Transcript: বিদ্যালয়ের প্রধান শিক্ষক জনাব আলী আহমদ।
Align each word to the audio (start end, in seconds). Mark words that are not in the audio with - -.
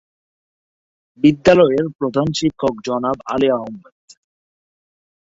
বিদ্যালয়ের 1.23 1.85
প্রধান 1.97 2.27
শিক্ষক 2.39 2.75
জনাব 2.87 3.17
আলী 3.25 3.47
আহমদ। 3.49 3.83